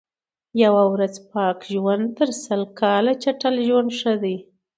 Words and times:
یوه 0.63 0.83
ورځ 0.93 1.13
پاک 1.31 1.57
ژوند 1.71 2.05
تر 2.17 2.29
سل 2.43 2.61
کال 2.79 3.05
چټل 3.23 3.55
ژوند 3.67 3.89
ښه 3.99 4.13
دئ. 4.23 4.37